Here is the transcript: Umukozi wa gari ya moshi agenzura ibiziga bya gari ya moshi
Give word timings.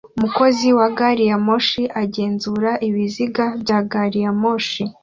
Umukozi 0.17 0.67
wa 0.77 0.87
gari 0.97 1.23
ya 1.29 1.37
moshi 1.45 1.83
agenzura 2.03 2.71
ibiziga 2.87 3.45
bya 3.61 3.79
gari 3.91 4.19
ya 4.25 4.31
moshi 4.41 4.83